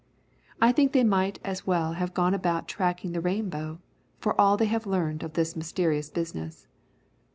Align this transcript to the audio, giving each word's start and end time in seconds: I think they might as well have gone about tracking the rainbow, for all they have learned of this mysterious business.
I 0.59 0.71
think 0.71 0.93
they 0.93 1.03
might 1.03 1.37
as 1.43 1.67
well 1.67 1.93
have 1.93 2.15
gone 2.15 2.33
about 2.33 2.67
tracking 2.67 3.11
the 3.11 3.21
rainbow, 3.21 3.77
for 4.17 4.41
all 4.41 4.57
they 4.57 4.65
have 4.65 4.87
learned 4.87 5.21
of 5.21 5.33
this 5.33 5.55
mysterious 5.55 6.09
business. 6.09 6.65